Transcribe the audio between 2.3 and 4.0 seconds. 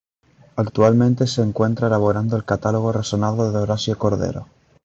el catálogo razonado de Horacio